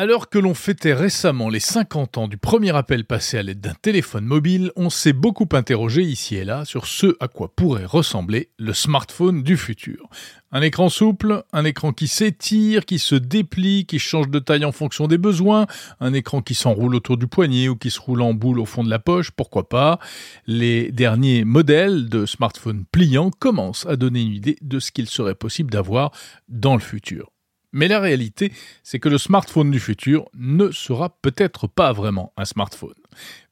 [0.00, 3.74] Alors que l'on fêtait récemment les 50 ans du premier appel passé à l'aide d'un
[3.74, 8.48] téléphone mobile, on s'est beaucoup interrogé ici et là sur ce à quoi pourrait ressembler
[8.56, 10.08] le smartphone du futur.
[10.52, 14.72] Un écran souple, un écran qui s'étire, qui se déplie, qui change de taille en
[14.72, 15.66] fonction des besoins,
[16.00, 18.84] un écran qui s'enroule autour du poignet ou qui se roule en boule au fond
[18.84, 19.98] de la poche, pourquoi pas.
[20.46, 25.34] Les derniers modèles de smartphones pliants commencent à donner une idée de ce qu'il serait
[25.34, 26.10] possible d'avoir
[26.48, 27.30] dans le futur.
[27.72, 28.52] Mais la réalité,
[28.82, 32.94] c'est que le smartphone du futur ne sera peut-être pas vraiment un smartphone.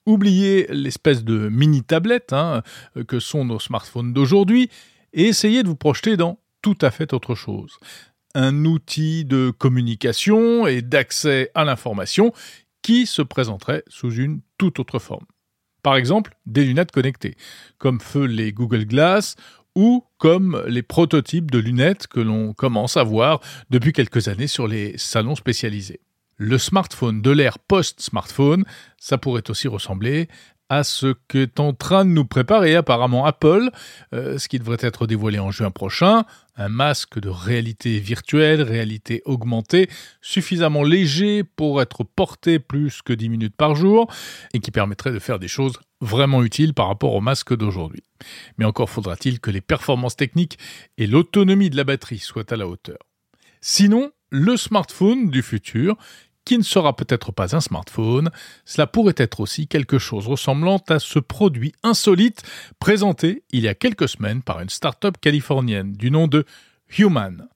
[0.07, 2.63] Oubliez l'espèce de mini-tablette hein,
[3.07, 4.71] que sont nos smartphones d'aujourd'hui
[5.13, 7.79] et essayez de vous projeter dans tout à fait autre chose.
[8.35, 12.33] Un outil de communication et d'accès à l'information
[12.83, 15.27] qui se présenterait sous une toute autre forme.
[15.83, 17.37] Par exemple, des lunettes connectées,
[17.79, 19.37] comme feu les Google Glass
[19.79, 23.39] ou comme les prototypes de lunettes que l'on commence à voir
[23.71, 26.01] depuis quelques années sur les salons spécialisés.
[26.37, 28.65] Le smartphone de l'ère post-smartphone,
[28.97, 30.27] ça pourrait aussi ressembler
[30.69, 33.71] à ce qu'est en train de nous préparer apparemment Apple,
[34.15, 36.25] euh, ce qui devrait être dévoilé en juin prochain,
[36.57, 39.89] un masque de réalité virtuelle, réalité augmentée,
[40.21, 44.13] suffisamment léger pour être porté plus que 10 minutes par jour,
[44.53, 48.03] et qui permettrait de faire des choses vraiment utiles par rapport au masque d'aujourd'hui.
[48.59, 50.59] Mais encore faudra-t-il que les performances techniques
[50.99, 52.99] et l'autonomie de la batterie soient à la hauteur.
[53.61, 55.97] Sinon, le smartphone du futur,
[56.49, 58.31] qui ne sera peut-être pas un smartphone,
[58.65, 62.43] cela pourrait être aussi quelque chose ressemblant à ce produit insolite
[62.79, 66.47] présenté il y a quelques semaines par une start-up californienne du nom de
[66.97, 67.47] Human.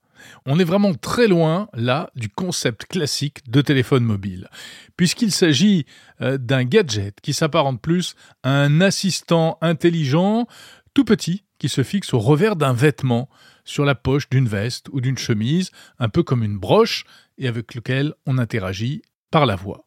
[0.44, 4.50] On est vraiment très loin, là, du concept classique de téléphone mobile,
[4.98, 5.86] puisqu'il s'agit
[6.20, 10.46] euh, d'un gadget qui s'apparente plus à un assistant intelligent,
[10.92, 13.30] tout petit, qui se fixe au revers d'un vêtement,
[13.64, 17.04] sur la poche d'une veste ou d'une chemise, un peu comme une broche,
[17.38, 19.86] et avec lequel on interagit par la voix.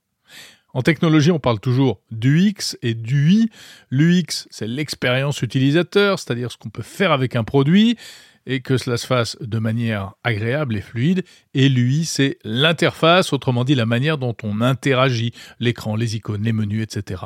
[0.74, 3.50] En technologie, on parle toujours du X et du I.
[3.92, 7.98] L'UX, c'est l'expérience utilisateur, c'est-à-dire ce qu'on peut faire avec un produit
[8.46, 11.24] et que cela se fasse de manière agréable et fluide.
[11.54, 15.32] Et l'UI, c'est l'interface, autrement dit la manière dont on interagit,
[15.62, 17.24] l'écran, les icônes, les menus, etc.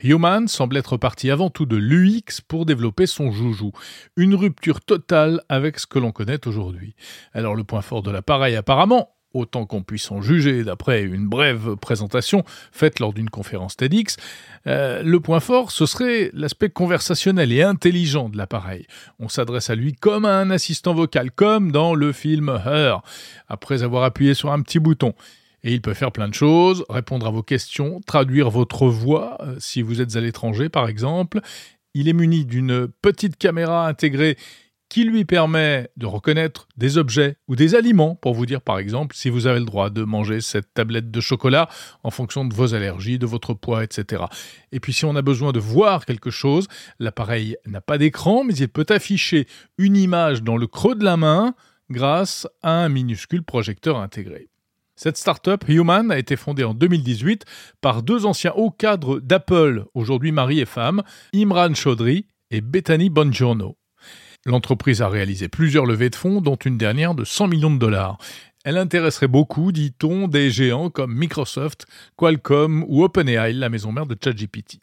[0.00, 3.72] Human semble être parti avant tout de l'UX pour développer son joujou,
[4.16, 6.94] une rupture totale avec ce que l'on connaît aujourd'hui.
[7.32, 11.74] Alors le point fort de l'appareil apparemment, autant qu'on puisse en juger d'après une brève
[11.74, 14.18] présentation faite lors d'une conférence TEDx,
[14.68, 18.86] euh, le point fort, ce serait l'aspect conversationnel et intelligent de l'appareil.
[19.18, 23.02] On s'adresse à lui comme à un assistant vocal, comme dans le film Her,
[23.48, 25.12] après avoir appuyé sur un petit bouton.
[25.64, 29.56] Et il peut faire plein de choses, répondre à vos questions, traduire votre voix euh,
[29.58, 31.40] si vous êtes à l'étranger par exemple.
[31.94, 34.36] Il est muni d'une petite caméra intégrée
[34.88, 39.14] qui lui permet de reconnaître des objets ou des aliments, pour vous dire par exemple
[39.14, 41.68] si vous avez le droit de manger cette tablette de chocolat
[42.02, 44.24] en fonction de vos allergies, de votre poids, etc.
[44.72, 48.54] Et puis si on a besoin de voir quelque chose, l'appareil n'a pas d'écran, mais
[48.54, 49.46] il peut afficher
[49.76, 51.54] une image dans le creux de la main
[51.90, 54.48] grâce à un minuscule projecteur intégré.
[55.00, 57.44] Cette startup, Human, a été fondée en 2018
[57.80, 63.78] par deux anciens hauts cadres d'Apple, aujourd'hui mari et femme, Imran Chaudhry et Bethany Bongiorno.
[64.44, 68.18] L'entreprise a réalisé plusieurs levées de fonds, dont une dernière de 100 millions de dollars.
[68.64, 71.86] Elle intéresserait beaucoup, dit-on, des géants comme Microsoft,
[72.16, 74.80] Qualcomm ou OpenAI, la maison mère de ChatGPT.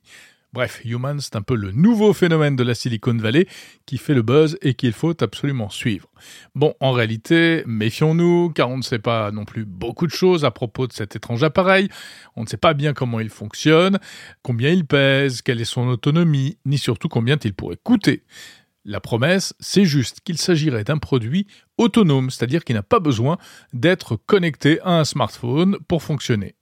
[0.55, 3.45] Bref, Human, c'est un peu le nouveau phénomène de la Silicon Valley
[3.85, 6.07] qui fait le buzz et qu'il faut absolument suivre.
[6.55, 10.51] Bon, en réalité, méfions-nous, car on ne sait pas non plus beaucoup de choses à
[10.51, 11.89] propos de cet étrange appareil.
[12.37, 13.99] On ne sait pas bien comment il fonctionne,
[14.43, 18.23] combien il pèse, quelle est son autonomie, ni surtout combien il pourrait coûter.
[18.85, 23.37] La promesse, c'est juste qu'il s'agirait d'un produit autonome, c'est-à-dire qui n'a pas besoin
[23.73, 26.55] d'être connecté à un smartphone pour fonctionner.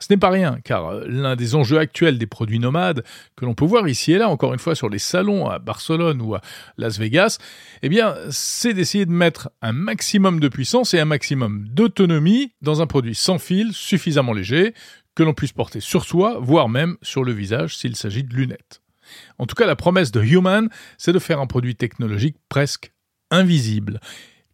[0.00, 3.04] Ce n'est pas rien, car euh, l'un des enjeux actuels des produits nomades,
[3.36, 6.20] que l'on peut voir ici et là, encore une fois sur les salons à Barcelone
[6.20, 6.40] ou à
[6.76, 7.38] Las Vegas,
[7.82, 7.90] eh
[8.30, 13.14] c'est d'essayer de mettre un maximum de puissance et un maximum d'autonomie dans un produit
[13.14, 14.74] sans fil, suffisamment léger,
[15.14, 18.82] que l'on puisse porter sur soi, voire même sur le visage s'il s'agit de lunettes.
[19.38, 20.68] En tout cas, la promesse de Human,
[20.98, 22.92] c'est de faire un produit technologique presque
[23.30, 24.00] invisible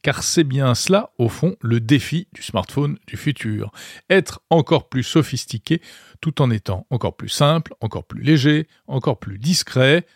[0.02, 3.70] car c'est bien cela, au fond, le défi du smartphone du futur.
[4.08, 5.81] Être encore plus sophistiqué
[6.20, 10.06] tout en étant encore plus simple, encore plus léger, encore plus discret,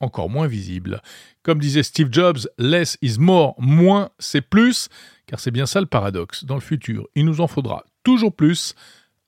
[0.00, 1.00] encore moins visible.
[1.42, 4.88] Comme disait Steve Jobs, less is more, moins c'est plus,
[5.26, 6.44] car c'est bien ça le paradoxe.
[6.44, 8.74] Dans le futur, il nous en faudra toujours plus,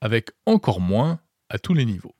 [0.00, 2.14] avec encore moins à tous les niveaux.